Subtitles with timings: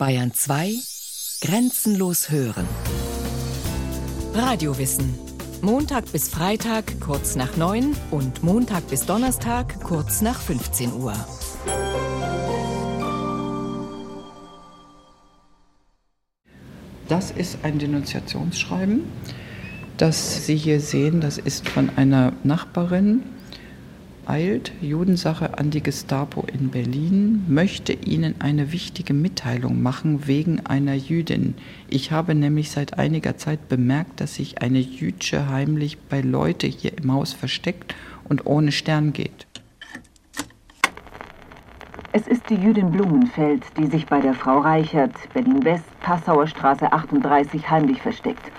[0.00, 0.76] Bayern 2
[1.42, 2.66] Grenzenlos hören.
[4.32, 5.14] Radiowissen.
[5.60, 11.12] Montag bis Freitag kurz nach 9 und Montag bis Donnerstag kurz nach 15 Uhr.
[17.06, 19.02] Das ist ein Denunziationsschreiben,
[19.98, 21.20] das Sie hier sehen.
[21.20, 23.22] Das ist von einer Nachbarin
[24.30, 30.94] eilt, Judensache an die Gestapo in Berlin, möchte Ihnen eine wichtige Mitteilung machen wegen einer
[30.94, 31.54] Jüdin.
[31.88, 36.96] Ich habe nämlich seit einiger Zeit bemerkt, dass sich eine Jüdsche heimlich bei Leute hier
[36.96, 37.94] im Haus versteckt
[38.28, 39.48] und ohne Stern geht.
[42.12, 47.68] Es ist die Jüdin Blumenfeld, die sich bei der Frau Reichert, Berlin-West, Passauer Straße 38
[47.68, 48.52] heimlich versteckt.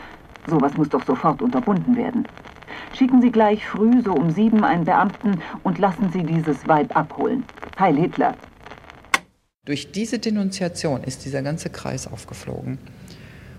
[0.48, 2.26] Sowas muss doch sofort unterbunden werden.
[2.94, 7.44] Schicken Sie gleich früh, so um sieben, einen Beamten und lassen Sie dieses Weib abholen.
[7.80, 8.36] Heil Hitler.
[9.66, 12.80] Durch diese Denunziation ist dieser ganze Kreis aufgeflogen,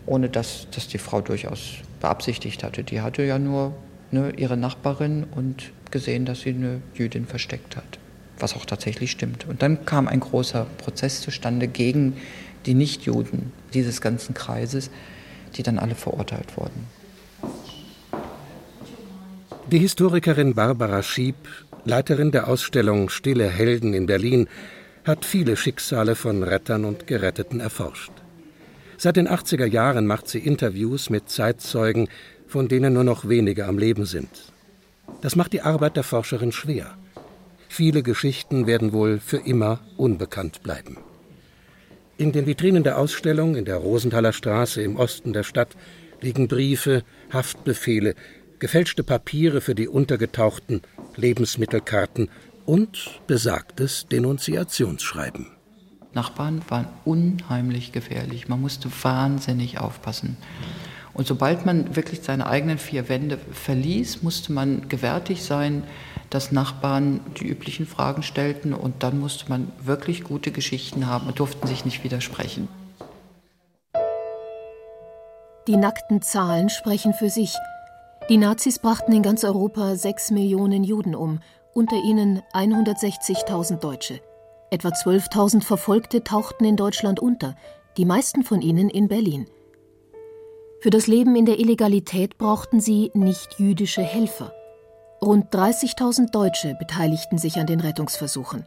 [0.04, 2.84] ohne dass das die Frau durchaus beabsichtigt hatte.
[2.84, 3.72] Die hatte ja nur
[4.10, 7.98] ne, ihre Nachbarin und gesehen, dass sie eine Jüdin versteckt hat,
[8.38, 9.46] was auch tatsächlich stimmt.
[9.48, 12.16] Und dann kam ein großer Prozess zustande gegen
[12.66, 14.90] die Nichtjuden dieses ganzen Kreises,
[15.56, 16.86] die dann alle verurteilt wurden.
[19.72, 21.34] Die Historikerin Barbara Schieb,
[21.86, 24.46] Leiterin der Ausstellung Stille Helden in Berlin,
[25.02, 28.12] hat viele Schicksale von Rettern und Geretteten erforscht.
[28.98, 32.08] Seit den 80er Jahren macht sie Interviews mit Zeitzeugen,
[32.46, 34.52] von denen nur noch wenige am Leben sind.
[35.22, 36.98] Das macht die Arbeit der Forscherin schwer.
[37.70, 40.98] Viele Geschichten werden wohl für immer unbekannt bleiben.
[42.18, 45.74] In den Vitrinen der Ausstellung in der Rosenthaler Straße im Osten der Stadt
[46.20, 48.14] liegen Briefe, Haftbefehle,
[48.62, 50.82] gefälschte Papiere für die Untergetauchten,
[51.16, 52.28] Lebensmittelkarten
[52.64, 55.48] und besagtes Denunziationsschreiben.
[56.14, 58.46] Nachbarn waren unheimlich gefährlich.
[58.46, 60.36] Man musste wahnsinnig aufpassen.
[61.12, 65.82] Und sobald man wirklich seine eigenen vier Wände verließ, musste man gewärtig sein,
[66.30, 71.40] dass Nachbarn die üblichen Fragen stellten und dann musste man wirklich gute Geschichten haben und
[71.40, 72.68] durften sich nicht widersprechen.
[75.66, 77.56] Die nackten Zahlen sprechen für sich.
[78.28, 81.40] Die Nazis brachten in ganz Europa sechs Millionen Juden um,
[81.74, 84.20] unter ihnen 160.000 Deutsche.
[84.70, 87.56] Etwa 12.000 Verfolgte tauchten in Deutschland unter,
[87.96, 89.46] die meisten von ihnen in Berlin.
[90.80, 94.52] Für das Leben in der Illegalität brauchten sie nicht-jüdische Helfer.
[95.20, 98.64] Rund 30.000 Deutsche beteiligten sich an den Rettungsversuchen.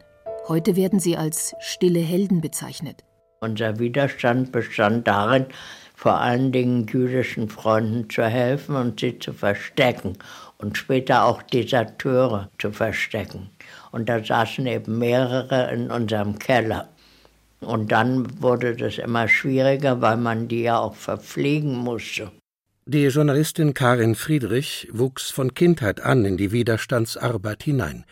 [0.48, 3.04] Heute werden sie als stille Helden bezeichnet.
[3.40, 5.46] Unser Widerstand bestand darin,
[5.96, 10.18] vor allen Dingen jüdischen Freunden zu helfen und sie zu verstecken
[10.58, 13.48] und später auch Deserteure zu verstecken.
[13.92, 16.88] Und da saßen eben mehrere in unserem Keller.
[17.60, 22.30] Und dann wurde das immer schwieriger, weil man die ja auch verpflegen musste.
[22.84, 28.04] Die Journalistin Karin Friedrich wuchs von Kindheit an in die Widerstandsarbeit hinein.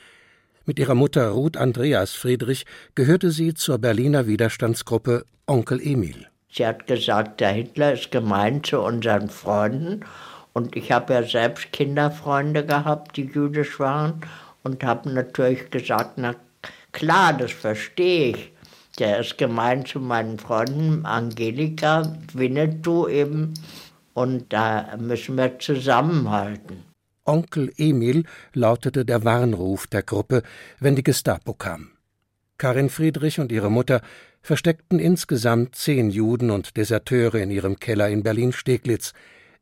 [0.65, 6.27] Mit ihrer Mutter Ruth Andreas Friedrich gehörte sie zur Berliner Widerstandsgruppe Onkel Emil.
[6.57, 10.05] Sie hat gesagt, der Hitler ist gemein zu unseren Freunden.
[10.53, 14.21] Und ich habe ja selbst Kinderfreunde gehabt, die jüdisch waren.
[14.63, 16.37] Und habe natürlich gesagt, na
[16.93, 18.53] klar, das verstehe ich.
[19.01, 23.55] Der ist gemein zu meinen Freunden, Angelika, Winnetou eben.
[24.13, 26.85] Und da müssen wir zusammenhalten.
[27.25, 30.45] Onkel Emil lautete der Warnruf der Gruppe,
[30.79, 31.94] wenn die Gestapo kam.
[32.59, 34.01] Karin Friedrich und ihre Mutter
[34.43, 39.13] versteckten insgesamt zehn Juden und Deserteure in ihrem Keller in Berlin-Steglitz.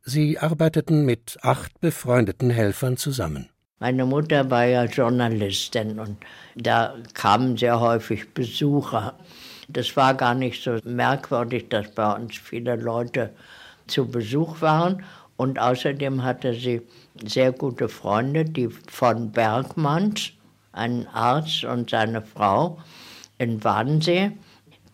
[0.02, 3.48] Sie arbeiteten mit acht befreundeten Helfern zusammen.
[3.78, 6.18] Meine Mutter war ja Journalistin und
[6.54, 9.18] da kamen sehr häufig Besucher.
[9.68, 13.30] Das war gar nicht so merkwürdig, dass bei uns viele Leute
[13.86, 15.04] zu Besuch waren.
[15.36, 16.82] Und außerdem hatte sie
[17.24, 20.32] sehr gute Freunde, die von Bergmanns,
[20.72, 22.78] ein Arzt und seine Frau
[23.38, 24.32] in Wannsee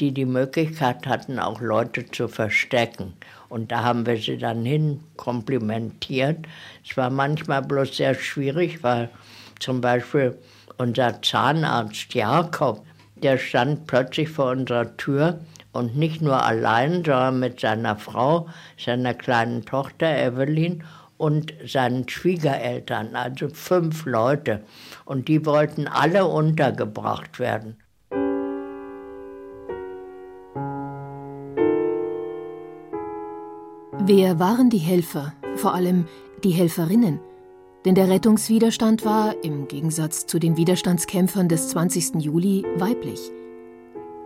[0.01, 3.15] die die Möglichkeit hatten, auch Leute zu verstecken.
[3.49, 6.47] Und da haben wir sie dann hin komplimentiert.
[6.89, 9.09] Es war manchmal bloß sehr schwierig, weil
[9.59, 10.39] zum Beispiel
[10.77, 12.85] unser Zahnarzt Jakob,
[13.17, 15.41] der stand plötzlich vor unserer Tür
[15.73, 18.49] und nicht nur allein, sondern mit seiner Frau,
[18.79, 20.85] seiner kleinen Tochter Evelyn
[21.19, 24.63] und seinen Schwiegereltern, also fünf Leute.
[25.05, 27.77] Und die wollten alle untergebracht werden.
[34.01, 36.07] Wer waren die Helfer, vor allem
[36.43, 37.21] die Helferinnen?
[37.85, 42.23] Denn der Rettungswiderstand war, im Gegensatz zu den Widerstandskämpfern des 20.
[42.23, 43.31] Juli, weiblich.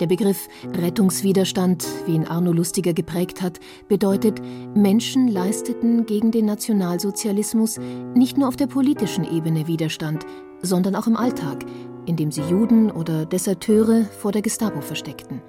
[0.03, 4.43] Der Begriff Rettungswiderstand, wie ihn Arno Lustiger geprägt hat, bedeutet,
[4.75, 7.79] Menschen leisteten gegen den Nationalsozialismus
[8.13, 10.27] nicht nur auf der politischen Ebene Widerstand,
[10.61, 11.65] sondern auch im Alltag,
[12.05, 15.41] indem sie Juden oder Deserteure vor der Gestapo versteckten.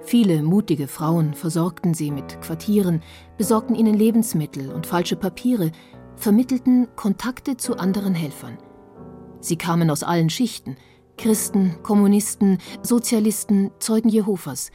[0.00, 3.02] Viele mutige Frauen versorgten sie mit Quartieren,
[3.36, 5.72] besorgten ihnen Lebensmittel und falsche Papiere,
[6.16, 8.56] vermittelten Kontakte zu anderen Helfern.
[9.40, 10.78] Sie kamen aus allen Schichten,
[11.18, 14.70] Christen, Kommunisten, Sozialisten, Zeugen Jehovas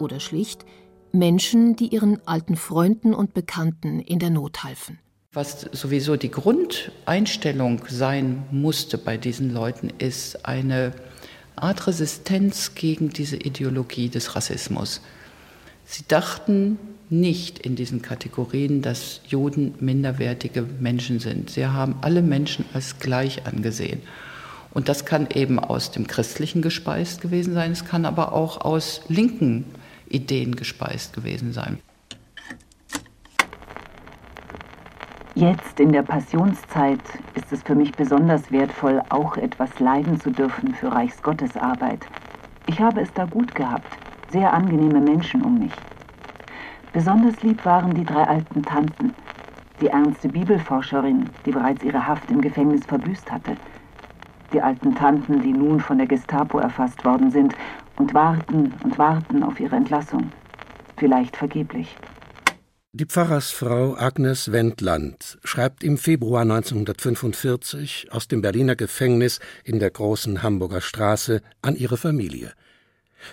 [0.00, 0.64] oder schlicht
[1.12, 4.98] Menschen, die ihren alten Freunden und Bekannten in der Not halfen.
[5.32, 10.92] Was sowieso die Grundeinstellung sein musste bei diesen Leuten, ist eine
[11.54, 15.02] Art Resistenz gegen diese Ideologie des Rassismus.
[15.84, 16.78] Sie dachten
[17.10, 21.50] nicht in diesen Kategorien, dass Juden minderwertige Menschen sind.
[21.50, 24.00] Sie haben alle Menschen als gleich angesehen.
[24.74, 29.02] Und das kann eben aus dem Christlichen gespeist gewesen sein, es kann aber auch aus
[29.08, 29.64] linken
[30.08, 31.78] Ideen gespeist gewesen sein.
[35.36, 37.00] Jetzt in der Passionszeit
[37.34, 42.00] ist es für mich besonders wertvoll, auch etwas leiden zu dürfen für Reichsgottesarbeit.
[42.66, 43.92] Ich habe es da gut gehabt,
[44.30, 45.72] sehr angenehme Menschen um mich.
[46.92, 49.12] Besonders lieb waren die drei alten Tanten,
[49.80, 53.56] die ernste Bibelforscherin, die bereits ihre Haft im Gefängnis verbüßt hatte,
[54.54, 57.54] die alten Tanten, die nun von der Gestapo erfasst worden sind
[57.96, 60.30] und warten und warten auf ihre Entlassung.
[60.96, 61.96] Vielleicht vergeblich.
[62.92, 70.44] Die Pfarrersfrau Agnes Wendland schreibt im Februar 1945 aus dem Berliner Gefängnis in der großen
[70.44, 72.52] Hamburger Straße an ihre Familie.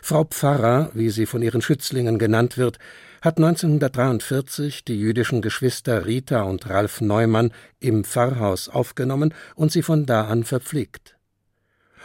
[0.01, 2.79] Frau Pfarrer, wie sie von ihren Schützlingen genannt wird,
[3.21, 10.05] hat 1943 die jüdischen Geschwister Rita und Ralf Neumann im Pfarrhaus aufgenommen und sie von
[10.05, 11.15] da an verpflegt.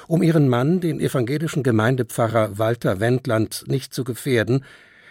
[0.08, 4.64] Um ihren Mann, den evangelischen Gemeindepfarrer Walter Wendland, nicht zu gefährden,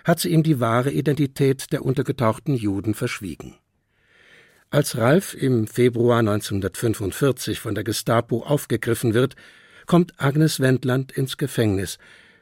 [0.04, 3.56] hat sie ihm die wahre Identität der untergetauchten Juden verschwiegen.
[4.70, 9.36] Als Ralf im Februar 1945 von der Gestapo aufgegriffen wird,
[9.86, 11.98] kommt Agnes Wendland ins Gefängnis,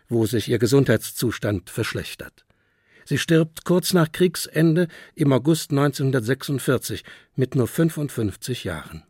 [0.09, 2.45] wo sich ihr Gesundheitszustand verschlechtert.
[3.05, 7.03] Sie stirbt kurz nach Kriegsende im August 1946
[7.35, 9.03] mit nur 55 Jahren.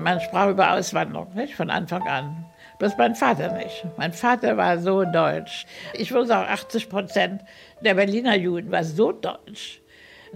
[0.00, 1.54] Man sprach über Auswanderung, nicht?
[1.54, 2.46] Von Anfang an.
[2.78, 3.84] Bloß mein Vater nicht.
[3.96, 5.66] Mein Vater war so deutsch.
[5.94, 7.42] Ich würde sagen, 80 Prozent
[7.80, 9.82] der Berliner Juden war so deutsch.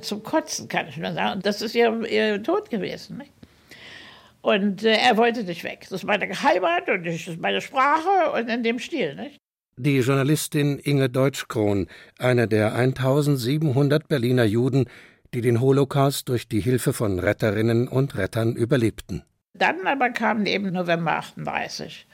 [0.00, 1.40] Zum Kotzen kann ich nur sagen.
[1.42, 3.18] Das ist ihr, ihr Tod gewesen.
[3.18, 3.32] Nicht?
[4.42, 5.80] Und äh, er wollte nicht weg.
[5.82, 9.14] Das ist meine Heimat und das ist meine Sprache und in dem Stil.
[9.14, 9.38] Nicht?
[9.76, 11.86] Die Journalistin Inge Deutschkron,
[12.18, 14.86] eine der 1700 Berliner Juden,
[15.32, 19.24] die den Holocaust durch die Hilfe von Retterinnen und Rettern überlebten.
[19.54, 22.06] Dann aber kam eben November 38.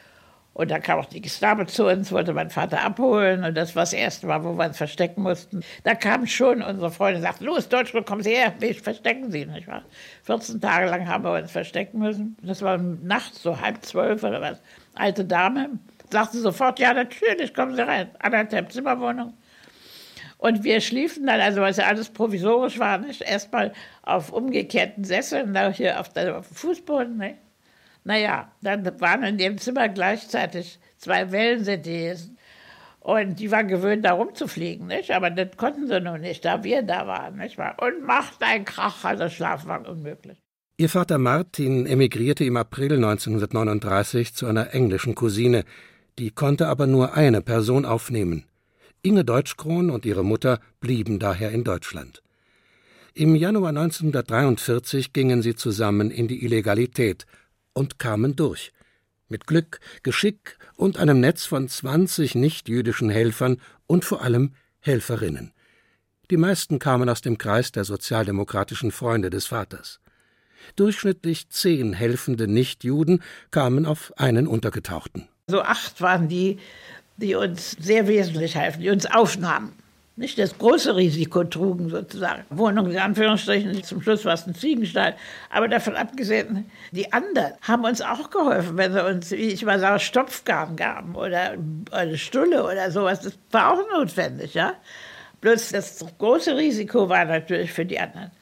[0.58, 3.44] Und da kam auch die Gestapo zu uns, wollte mein Vater abholen.
[3.44, 5.62] Und das war das erste Mal, wo wir uns verstecken mussten.
[5.84, 9.46] Da kamen schon unsere Freunde und sagten, los, Deutschland, kommen Sie her, wir verstecken Sie.
[9.46, 9.84] Nicht wahr?
[10.24, 12.36] 14 Tage lang haben wir uns verstecken müssen.
[12.42, 14.60] Das war nachts, so halb zwölf oder was.
[14.96, 15.78] Alte Dame
[16.10, 18.10] sagte sofort, ja, natürlich, kommen Sie rein.
[18.18, 19.34] Anderthalb Zimmerwohnung.
[20.38, 23.22] Und wir schliefen dann, also was ja alles provisorisch war, nicht?
[23.22, 23.72] Erstmal
[24.02, 27.36] auf umgekehrten Sesseln, hier auf, dem Fußboden, nicht?
[28.08, 32.38] Naja, dann waren in dem Zimmer gleichzeitig zwei Wellensinthesen.
[33.00, 35.10] Und die waren gewöhnt, da rumzufliegen, nicht?
[35.10, 37.76] Aber das konnten sie noch nicht, da wir da waren, nicht wahr?
[37.82, 40.38] Und macht einen Krach, also Schlafen war unmöglich.
[40.78, 45.64] Ihr Vater Martin emigrierte im April 1939 zu einer englischen Cousine.
[46.18, 48.44] Die konnte aber nur eine Person aufnehmen.
[49.02, 52.22] Inge Deutschkron und ihre Mutter blieben daher in Deutschland.
[53.12, 57.26] Im Januar 1943 gingen sie zusammen in die Illegalität
[57.78, 58.72] und kamen durch.
[59.28, 65.52] Mit Glück, Geschick und einem Netz von 20 nichtjüdischen Helfern und vor allem Helferinnen.
[66.30, 70.00] Die meisten kamen aus dem Kreis der sozialdemokratischen Freunde des Vaters.
[70.74, 75.28] Durchschnittlich zehn helfende Nichtjuden kamen auf einen Untergetauchten.
[75.46, 76.58] So acht waren die,
[77.16, 79.72] die uns sehr wesentlich halfen, die uns aufnahmen
[80.18, 82.44] nicht das große Risiko trugen, sozusagen.
[82.50, 85.14] Wohnung in Anführungsstrichen, zum Schluss war es ein Ziegenstall.
[85.48, 89.78] Aber davon abgesehen, die anderen haben uns auch geholfen, wenn sie uns, wie ich mal
[89.78, 91.54] sage, Stopfgarn gaben oder
[91.92, 93.20] eine Stulle oder sowas.
[93.20, 94.74] Das war auch notwendig, ja.
[95.40, 98.32] Bloß das große Risiko war natürlich für die anderen.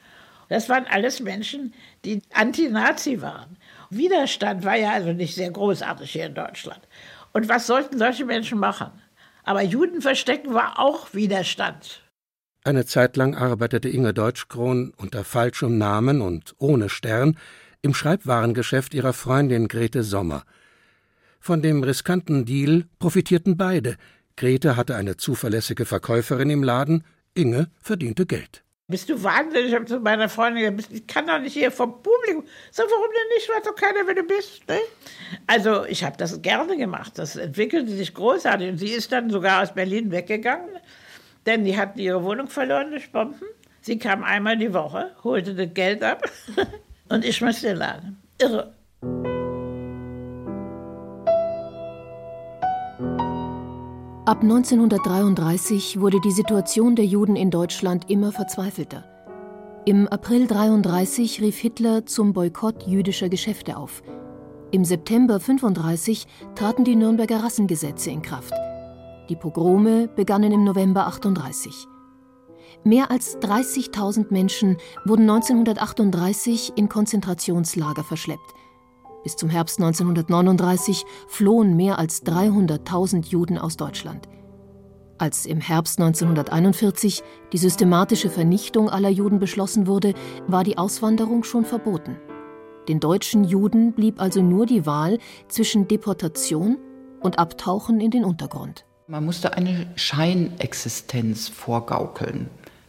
[0.48, 3.58] Das waren alles Menschen, die anti-Nazi waren.
[3.90, 6.80] Widerstand war ja also nicht sehr großartig hier in Deutschland.
[7.32, 8.90] Und was sollten solche Menschen machen?
[9.46, 12.02] Aber Juden verstecken war auch Widerstand.
[12.64, 17.38] Eine Zeit lang arbeitete Inge Deutschkron unter falschem Namen und ohne Stern
[17.80, 20.42] im Schreibwarengeschäft ihrer Freundin Grete Sommer.
[21.38, 23.96] Von dem riskanten Deal profitierten beide.
[24.36, 28.65] Grete hatte eine zuverlässige Verkäuferin im Laden, Inge verdiente Geld.
[28.88, 29.70] Bist du wahnsinnig?
[29.70, 32.44] Ich habe zu meiner Freundin gesagt, ich kann doch nicht hier vom Publikum.
[32.70, 33.48] So, warum denn nicht?
[33.48, 34.68] Weiß doch keiner, wer du bist.
[34.68, 34.78] Ne?
[35.48, 37.18] Also, ich habe das gerne gemacht.
[37.18, 38.70] Das entwickelte sich großartig.
[38.70, 40.70] Und sie ist dann sogar aus Berlin weggegangen,
[41.46, 43.40] denn die hatten ihre Wohnung verloren durch Bomben.
[43.80, 46.22] Sie kam einmal die Woche, holte das Geld ab
[47.08, 48.22] und ich musste den Laden.
[48.40, 48.72] Irre.
[54.26, 59.04] Ab 1933 wurde die Situation der Juden in Deutschland immer verzweifelter.
[59.84, 64.02] Im April 1933 rief Hitler zum Boykott jüdischer Geschäfte auf.
[64.72, 68.52] Im September 1935 traten die Nürnberger Rassengesetze in Kraft.
[69.28, 71.86] Die Pogrome begannen im November 1938.
[72.82, 78.54] Mehr als 30.000 Menschen wurden 1938 in Konzentrationslager verschleppt.
[79.26, 84.28] Bis zum Herbst 1939 flohen mehr als 300.000 Juden aus Deutschland.
[85.18, 90.14] Als im Herbst 1941 die systematische Vernichtung aller Juden beschlossen wurde,
[90.46, 92.18] war die Auswanderung schon verboten.
[92.88, 95.18] Den deutschen Juden blieb also nur die Wahl
[95.48, 96.78] zwischen Deportation
[97.20, 98.84] und Abtauchen in den Untergrund.
[99.08, 102.48] Man musste eine Scheinexistenz vorgaukeln.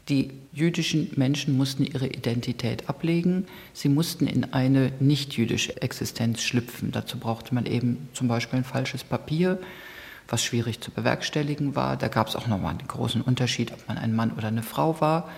[0.10, 3.46] Die jüdischen Menschen mussten ihre Identität ablegen.
[3.74, 6.92] Sie mussten in eine nicht-jüdische Existenz schlüpfen.
[6.92, 9.60] Dazu brauchte man eben zum Beispiel ein falsches Papier,
[10.30, 11.98] was schwierig zu bewerkstelligen war.
[11.98, 15.02] Da gab es auch nochmal einen großen Unterschied, ob man ein Mann oder eine Frau
[15.02, 15.30] war.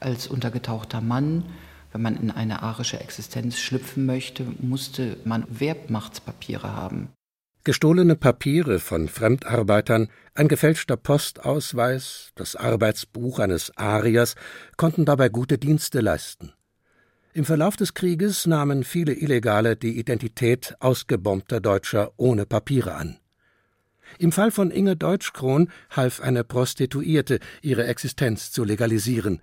[0.00, 1.44] Als untergetauchter Mann,
[1.92, 7.08] wenn man in eine arische Existenz schlüpfen möchte, musste man Wehrmachtspapiere haben.
[7.66, 14.36] Gestohlene Papiere von Fremdarbeitern, ein gefälschter Postausweis, das Arbeitsbuch eines Ariers
[14.76, 16.52] konnten dabei gute Dienste leisten.
[17.32, 23.18] Im Verlauf des Krieges nahmen viele Illegale die Identität ausgebombter Deutscher ohne Papiere an.
[24.20, 29.40] Im Fall von Inge Deutschkron half eine Prostituierte, ihre Existenz zu legalisieren,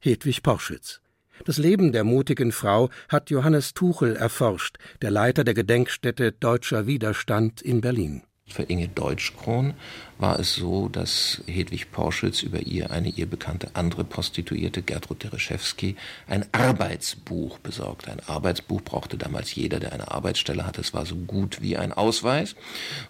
[0.00, 1.00] Hedwig Porschütz.
[1.44, 7.62] Das Leben der mutigen Frau hat Johannes Tuchel erforscht, der Leiter der Gedenkstätte Deutscher Widerstand
[7.62, 8.22] in Berlin.
[8.46, 9.74] Für Inge Deutschkron
[10.18, 15.96] war es so, dass Hedwig Porschütz über ihr eine ihr bekannte andere Prostituierte, Gertrud Tereschewski,
[16.26, 18.08] ein Arbeitsbuch besorgt.
[18.08, 20.80] Ein Arbeitsbuch brauchte damals jeder, der eine Arbeitsstelle hatte.
[20.80, 22.56] Es war so gut wie ein Ausweis,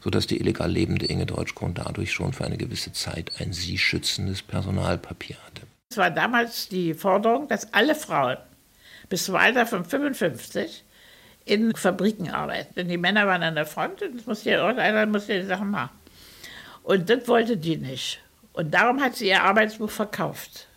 [0.05, 4.43] sodass die illegal lebende Inge Deutschkron dadurch schon für eine gewisse Zeit ein sie schützendes
[4.43, 5.70] Personalpapier hatte.
[5.93, 8.37] Es war damals die Forderung, dass alle Frauen
[9.09, 10.85] bis zum Alter von 55
[11.45, 12.73] in Fabriken arbeiten.
[12.77, 15.71] Denn die Männer waren an der Front und es musste ja, irgendeiner musste die Sachen
[15.71, 15.91] machen.
[16.85, 18.21] Und das wollte die nicht.
[18.53, 20.69] Und darum hat sie ihr Arbeitsbuch verkauft.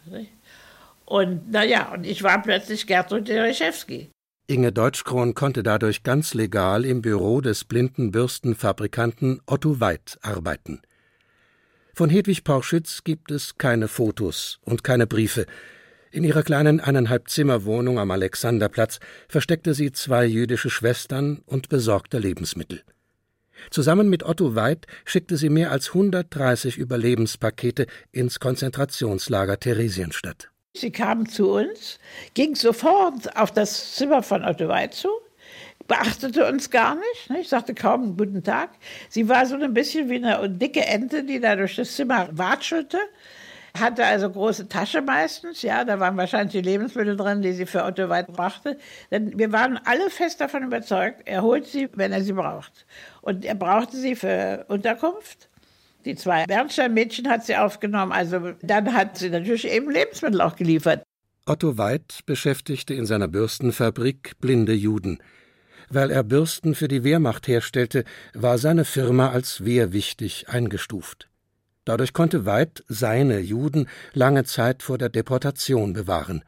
[1.05, 4.09] Und naja, und ich war plötzlich Gertrud Dereschewski.
[4.47, 10.81] Inge Deutschkron konnte dadurch ganz legal im Büro des blinden Bürstenfabrikanten Otto Weid arbeiten.
[11.95, 15.45] Von Hedwig Porschütz gibt es keine Fotos und keine Briefe.
[16.09, 22.81] In ihrer kleinen eineinhalb Zimmerwohnung am Alexanderplatz versteckte sie zwei jüdische Schwestern und besorgte Lebensmittel.
[23.69, 30.49] Zusammen mit Otto Weid schickte sie mehr als 130 Überlebenspakete ins Konzentrationslager Theresienstadt.
[30.75, 31.99] Sie kam zu uns,
[32.33, 35.09] ging sofort auf das Zimmer von Otto Weid zu,
[35.87, 37.29] beachtete uns gar nicht.
[37.39, 38.71] Ich sagte kaum guten Tag.
[39.09, 42.97] Sie war so ein bisschen wie eine dicke Ente, die da durch das Zimmer watschelte.
[43.77, 47.83] Hatte also große Tasche meistens, ja, da waren wahrscheinlich die Lebensmittel drin, die sie für
[47.83, 48.77] Otto weit brachte.
[49.09, 52.85] Denn wir waren alle fest davon überzeugt, er holt sie, wenn er sie braucht.
[53.21, 55.49] Und er brauchte sie für Unterkunft.
[56.05, 61.01] Die zwei Bernstein-Mädchen hat sie aufgenommen, also dann hat sie natürlich eben Lebensmittel auch geliefert.
[61.47, 65.17] Otto Weid beschäftigte in seiner Bürstenfabrik blinde Juden.
[65.93, 71.29] Weil er Bürsten für die Wehrmacht herstellte, war seine Firma als wehrwichtig eingestuft.
[71.85, 76.43] Dadurch konnte Weid seine Juden lange Zeit vor der Deportation bewahren.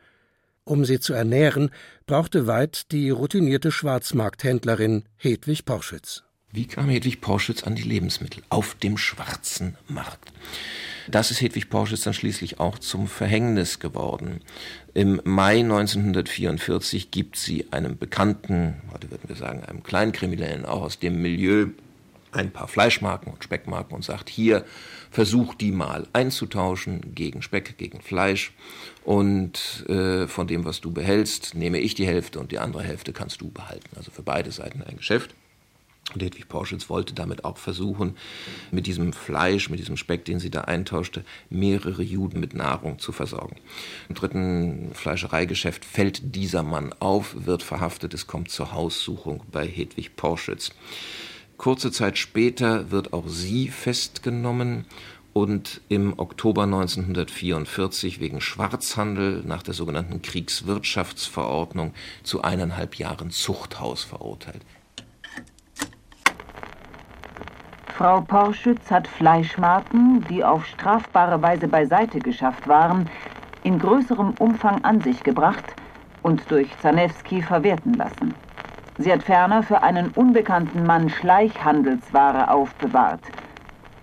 [0.64, 1.70] Um sie zu ernähren,
[2.08, 6.25] brauchte Weid die routinierte Schwarzmarkthändlerin Hedwig Porschütz.
[6.56, 8.42] Wie kam Hedwig Porschütz an die Lebensmittel?
[8.48, 10.32] Auf dem schwarzen Markt.
[11.10, 14.40] Das ist Hedwig Porschütz dann schließlich auch zum Verhängnis geworden.
[14.94, 20.98] Im Mai 1944 gibt sie einem Bekannten, heute würden wir sagen, einem Kleinkriminellen auch aus
[20.98, 21.68] dem Milieu,
[22.32, 24.64] ein paar Fleischmarken und Speckmarken und sagt, hier,
[25.12, 28.54] versuch die mal einzutauschen gegen Speck, gegen Fleisch.
[29.04, 33.12] Und äh, von dem, was du behältst, nehme ich die Hälfte und die andere Hälfte
[33.12, 33.90] kannst du behalten.
[33.98, 35.36] Also für beide Seiten ein Geschäft.
[36.14, 38.16] Und Hedwig Porschitz wollte damit auch versuchen,
[38.72, 43.12] mit diesem Fleisch, mit diesem Speck, den sie da eintauschte, mehrere Juden mit Nahrung zu
[43.12, 43.56] versorgen.
[44.08, 50.16] Im dritten Fleischereigeschäft fällt dieser Mann auf, wird verhaftet, es kommt zur Haussuchung bei Hedwig
[50.16, 50.72] Porschitz.
[51.58, 54.86] Kurze Zeit später wird auch sie festgenommen
[55.34, 61.94] und im Oktober 1944 wegen Schwarzhandel nach der sogenannten Kriegswirtschaftsverordnung
[62.24, 64.62] zu eineinhalb Jahren Zuchthaus verurteilt.
[67.98, 73.10] Frau Porschütz hat Fleischmarken, die auf strafbare Weise beiseite geschafft waren,
[73.64, 75.64] in größerem Umfang an sich gebracht
[76.22, 78.36] und durch Zanewski verwerten lassen.
[78.98, 83.22] Sie hat ferner für einen unbekannten Mann Schleichhandelsware aufbewahrt.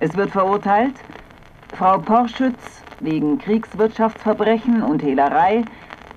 [0.00, 0.94] Es wird verurteilt,
[1.76, 5.64] Frau Porschütz wegen Kriegswirtschaftsverbrechen und Hehlerei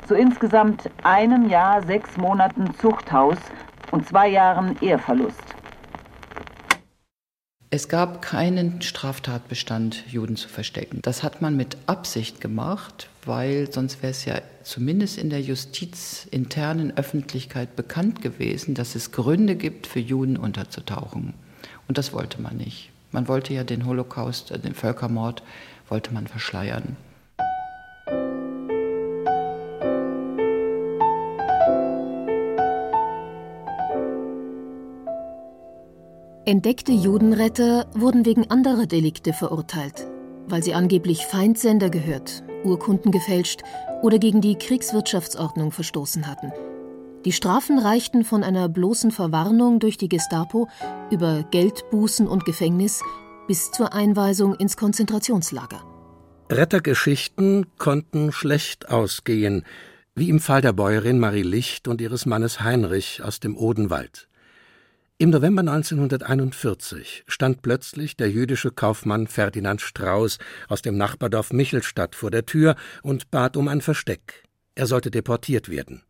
[0.08, 3.38] zu insgesamt einem Jahr, sechs Monaten Zuchthaus
[3.91, 5.54] und zwei Jahren Ehrverlust.
[7.75, 11.00] Es gab keinen Straftatbestand, Juden zu verstecken.
[11.01, 16.96] Das hat man mit Absicht gemacht, weil sonst wäre es ja zumindest in der justizinternen
[16.96, 21.34] Öffentlichkeit bekannt gewesen, dass es Gründe gibt, für Juden unterzutauchen.
[21.89, 22.91] Und das wollte man nicht.
[23.12, 25.44] Man wollte ja den Holocaust, äh, den Völkermord,
[25.89, 26.96] wollte man verschleiern.
[36.47, 40.05] Entdeckte Judenretter wurden wegen anderer Delikte verurteilt,
[40.47, 43.63] weil sie angeblich Feindsender gehört, Urkunden gefälscht
[44.03, 46.51] oder gegen die Kriegswirtschaftsordnung verstoßen hatten.
[47.25, 50.67] Die Strafen reichten von einer bloßen Verwarnung durch die Gestapo
[51.09, 53.01] über Geldbußen und Gefängnis
[53.47, 55.83] bis zur Einweisung ins Konzentrationslager.
[56.51, 59.65] Rettergeschichten konnten schlecht ausgehen,
[60.13, 64.27] wie im Fall der Bäuerin Marie Licht und ihres Mannes Heinrich aus dem Odenwald.
[65.17, 72.31] Im November 1941 stand plötzlich der jüdische Kaufmann Ferdinand Strauß aus dem Nachbardorf Michelstadt vor
[72.31, 74.43] der Tür und bat um ein Versteck.
[74.75, 76.03] Er sollte deportiert werden.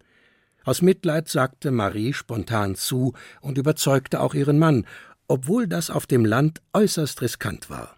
[0.63, 4.87] Aus Mitleid sagte Marie spontan zu und überzeugte auch ihren Mann,
[5.27, 7.97] obwohl das auf dem Land äußerst riskant war.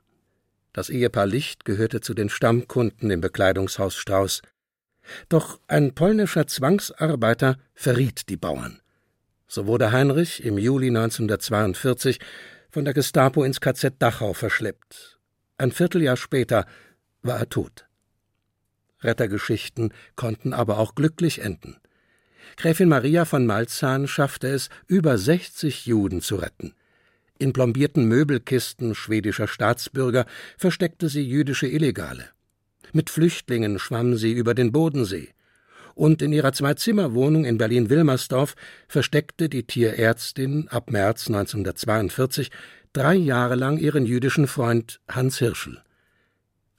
[0.74, 4.42] Das Ehepaar Licht gehörte zu den Stammkunden im Bekleidungshaus Strauß.
[5.30, 8.82] Doch ein polnischer Zwangsarbeiter verriet die Bauern.
[9.48, 12.20] So wurde Heinrich im Juli 1942
[12.70, 15.20] von der Gestapo ins KZ Dachau verschleppt.
[15.58, 16.66] Ein Vierteljahr später
[17.22, 17.88] war er tot.
[19.02, 21.78] Rettergeschichten konnten aber auch glücklich enden.
[22.58, 26.74] Gräfin Maria von Malzahn schaffte es, über 60 Juden zu retten.
[27.40, 30.26] In plombierten Möbelkisten schwedischer Staatsbürger
[30.58, 32.30] versteckte sie jüdische Illegale.
[32.92, 35.34] Mit Flüchtlingen schwamm sie über den Bodensee
[35.98, 38.56] und in ihrer Zwei-Zimmer-Wohnung in Berlin-Wilmersdorf
[38.88, 42.52] versteckte die Tierärztin ab März 1942
[42.94, 45.82] drei Jahre lang ihren jüdischen Freund Hans Hirschel.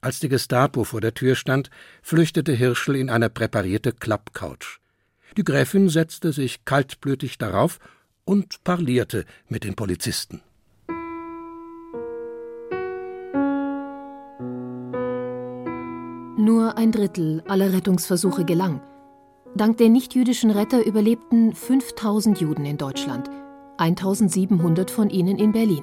[0.01, 4.79] Als die Gestapo vor der Tür stand, flüchtete Hirschel in eine präparierte Klappcouch.
[5.37, 7.81] Die Gräfin setzte sich kaltblütig darauf
[8.25, 10.43] und parlierte mit den Polizisten.
[16.39, 18.81] Nur ein Drittel aller Rettungsversuche gelang.
[19.59, 23.29] Dank der nichtjüdischen Retter überlebten 5000 Juden in Deutschland,
[23.77, 25.83] 1700 von ihnen in Berlin.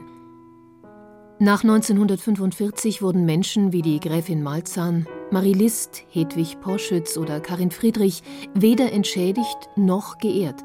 [1.39, 8.23] Nach 1945 wurden Menschen wie die Gräfin Malzahn, Marie List, Hedwig Porschütz oder Karin Friedrich
[8.53, 10.61] weder entschädigt noch geehrt.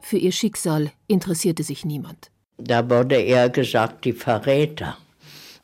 [0.00, 2.30] Für ihr Schicksal interessierte sich niemand.
[2.58, 4.96] Da wurde eher gesagt, die Verräter.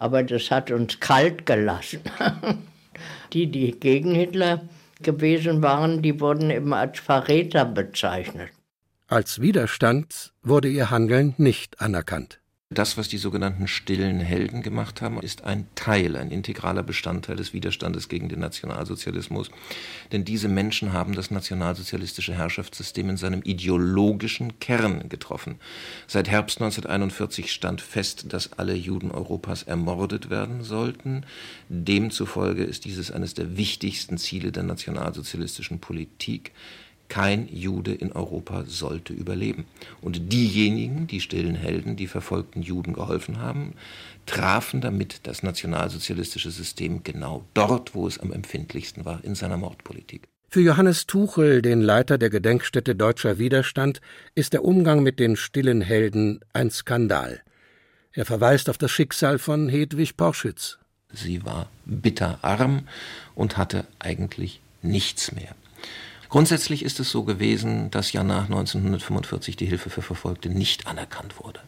[0.01, 2.01] Aber das hat uns kalt gelassen.
[3.33, 4.63] die, die gegen Hitler
[5.01, 8.51] gewesen waren, die wurden eben als Verräter bezeichnet.
[9.07, 12.41] Als Widerstand wurde ihr Handeln nicht anerkannt.
[12.71, 17.55] Das, was die sogenannten stillen Helden gemacht haben, ist ein Teil, ein integraler Bestandteil des
[17.55, 19.51] Widerstandes gegen den Nationalsozialismus.
[20.13, 25.59] Denn diese Menschen haben das nationalsozialistische Herrschaftssystem in seinem ideologischen Kern getroffen.
[26.07, 31.25] Seit Herbst 1941 stand fest, dass alle Juden Europas ermordet werden sollten.
[31.71, 36.53] Demzufolge ist dieses eines der wichtigsten Ziele der nationalsozialistischen Politik.
[37.09, 39.67] Kein Jude in Europa sollte überleben.
[40.01, 43.75] Und diejenigen, die stillen Helden, die verfolgten Juden geholfen haben,
[44.27, 50.29] trafen damit das nationalsozialistische System genau dort, wo es am empfindlichsten war, in seiner Mordpolitik.
[50.51, 54.01] Für Johannes Tuchel, den Leiter der Gedenkstätte Deutscher Widerstand,
[54.35, 57.43] ist der Umgang mit den stillen Helden ein Skandal.
[58.13, 60.79] Er verweist auf das Schicksal von Hedwig Porschütz.
[61.13, 62.89] Sie war bitterarm
[63.35, 65.55] und hatte eigentlich nichts mehr.
[66.29, 71.43] Grundsätzlich ist es so gewesen, dass ja nach 1945 die Hilfe für Verfolgte nicht anerkannt
[71.43, 71.61] wurde.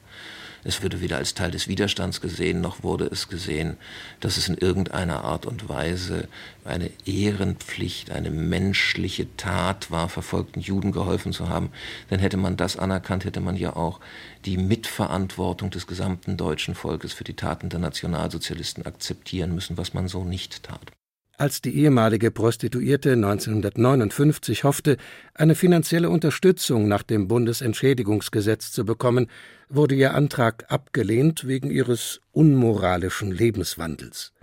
[0.62, 3.78] Es wurde weder als Teil des Widerstands gesehen, noch wurde es gesehen,
[4.20, 6.28] dass es in irgendeiner Art und Weise
[6.64, 11.70] eine Ehrenpflicht, eine menschliche Tat war, verfolgten Juden geholfen zu haben.
[12.10, 14.00] Denn hätte man das anerkannt, hätte man ja auch
[14.44, 20.08] die Mitverantwortung des gesamten deutschen Volkes für die Taten der Nationalsozialisten akzeptieren müssen, was man
[20.08, 20.92] so nicht tat.
[21.40, 24.98] Als die ehemalige Prostituierte 1959 hoffte,
[25.32, 29.26] eine finanzielle Unterstützung nach dem Bundesentschädigungsgesetz zu bekommen,
[29.70, 34.34] wurde ihr Antrag abgelehnt wegen ihres unmoralischen Lebenswandels.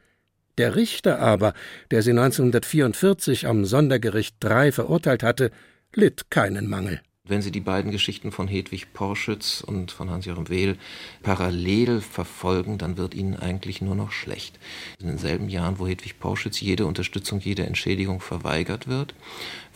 [0.58, 1.54] Der Richter aber,
[1.92, 5.52] der sie 1944 am Sondergericht III verurteilt hatte,
[5.94, 7.00] litt keinen Mangel.
[7.28, 10.78] Wenn Sie die beiden Geschichten von Hedwig Porschütz und von Hans-Joachim Wehl
[11.24, 14.58] parallel verfolgen, dann wird Ihnen eigentlich nur noch schlecht.
[15.00, 19.14] In denselben Jahren, wo Hedwig Porschütz jede Unterstützung, jede Entschädigung verweigert wird,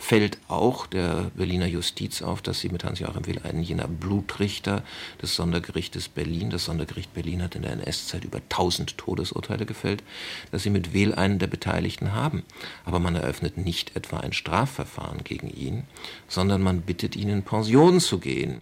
[0.02, 4.82] fällt auch der Berliner Justiz auf, dass sie mit Hans-Joachim Will einen jener Blutrichter
[5.22, 10.02] des Sondergerichtes Berlin, das Sondergericht Berlin hat in der NS-Zeit über 1000 Todesurteile gefällt,
[10.50, 12.42] dass sie mit Will einen der Beteiligten haben.
[12.84, 15.84] Aber man eröffnet nicht etwa ein Strafverfahren gegen ihn,
[16.26, 18.60] sondern man bittet ihn in Pension zu gehen.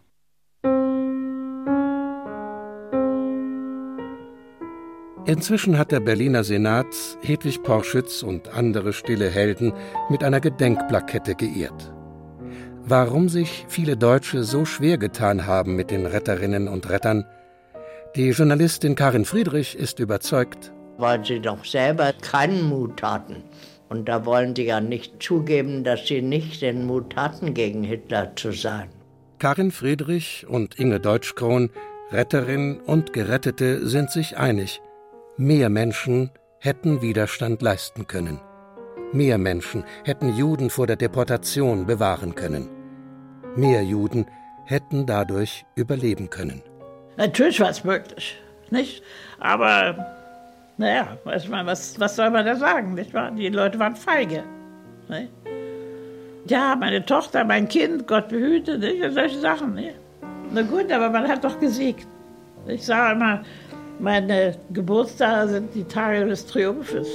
[5.31, 6.89] Inzwischen hat der Berliner Senat
[7.23, 9.73] Hedwig Porschütz und andere stille Helden
[10.09, 11.95] mit einer Gedenkplakette geehrt.
[12.83, 17.25] Warum sich viele Deutsche so schwer getan haben mit den Retterinnen und Rettern,
[18.17, 20.73] die Journalistin Karin Friedrich ist überzeugt.
[20.99, 23.45] Weil sie doch selber keinen Mut hatten.
[23.89, 28.35] Und da wollen sie ja nicht zugeben, dass sie nicht den Mut hatten, gegen Hitler
[28.35, 28.89] zu sein.
[29.39, 31.71] Karin Friedrich und Inge Deutschkron,
[32.11, 34.81] Retterin und Gerettete, sind sich einig.
[35.41, 38.43] Mehr Menschen hätten Widerstand leisten können.
[39.15, 42.69] Mehr Menschen hätten Juden vor der Deportation bewahren können.
[43.57, 44.27] Mehr Juden
[44.67, 46.61] hätten dadurch überleben können.
[47.17, 49.03] Natürlich war es möglich, nicht?
[49.39, 50.05] Aber,
[50.77, 53.31] naja, weiß man, was, was soll man da sagen, nicht wahr?
[53.31, 54.45] Die Leute waren feige.
[55.09, 55.33] Nicht?
[56.49, 59.03] Ja, meine Tochter, mein Kind, Gott behüte, nicht?
[59.15, 59.73] solche Sachen.
[59.73, 59.97] Nicht?
[60.53, 62.07] Na gut, aber man hat doch gesiegt.
[62.67, 63.43] Ich sage immer,
[64.01, 67.09] meine Geburtstage sind die Tage des Triumphes.